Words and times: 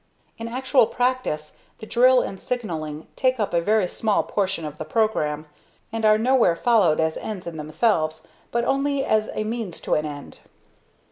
In 0.39 0.47
actual 0.47 0.87
practice 0.87 1.59
the 1.77 1.85
drill 1.85 2.21
and 2.21 2.41
signalling 2.41 3.05
take 3.15 3.39
up 3.39 3.53
a 3.53 3.61
very 3.61 3.87
small 3.87 4.23
portion 4.23 4.65
of 4.65 4.79
the 4.79 4.83
program, 4.83 5.45
and 5.91 6.05
are 6.05 6.17
nowhere 6.17 6.55
followed 6.55 6.99
as 6.99 7.17
ends 7.17 7.45
in 7.45 7.55
themselves, 7.57 8.23
but 8.49 8.65
only 8.65 9.05
as 9.05 9.29
a 9.35 9.43
means 9.43 9.79
to 9.81 9.93
an 9.93 10.07
end. 10.07 10.39